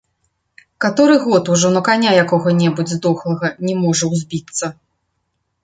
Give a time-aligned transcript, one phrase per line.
[0.83, 4.75] Каторы год ужо на каня якога-небудзь здохлага не можа ўзбіцца.